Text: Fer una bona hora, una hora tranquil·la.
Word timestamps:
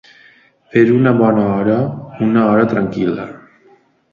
Fer 0.75 0.83
una 0.93 1.13
bona 1.19 1.43
hora, 1.57 1.75
una 2.29 2.47
hora 2.55 2.67
tranquil·la. 2.73 3.29